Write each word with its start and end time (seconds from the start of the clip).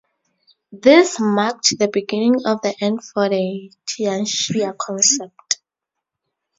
This 0.71 1.19
marked 1.19 1.77
the 1.77 1.87
beginning 1.87 2.37
of 2.47 2.59
the 2.63 2.73
end 2.81 3.03
for 3.03 3.29
the 3.29 3.71
"tianxia" 3.85 4.75
concept. 4.75 5.59